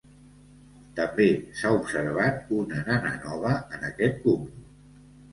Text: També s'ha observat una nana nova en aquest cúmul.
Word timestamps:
També 0.99 1.25
s'ha 1.59 1.73
observat 1.79 2.39
una 2.59 2.79
nana 2.87 3.11
nova 3.27 3.51
en 3.77 3.85
aquest 3.91 4.17
cúmul. 4.25 4.49